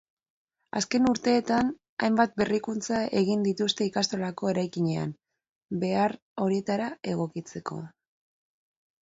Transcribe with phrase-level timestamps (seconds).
[0.79, 1.67] Azken urteetan
[2.07, 5.13] hainbat berrikuntza egin dituzte ikastolako eraikinean
[5.85, 7.81] behar horietara egokitzeko.